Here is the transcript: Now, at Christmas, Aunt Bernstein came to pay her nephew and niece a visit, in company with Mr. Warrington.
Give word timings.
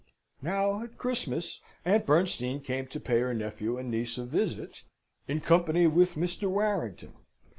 Now, 0.41 0.81
at 0.81 0.97
Christmas, 0.97 1.61
Aunt 1.85 2.07
Bernstein 2.07 2.61
came 2.61 2.87
to 2.87 2.99
pay 2.99 3.19
her 3.19 3.35
nephew 3.35 3.77
and 3.77 3.91
niece 3.91 4.17
a 4.17 4.25
visit, 4.25 4.81
in 5.27 5.41
company 5.41 5.85
with 5.85 6.15
Mr. 6.15 6.49
Warrington. 6.49 7.13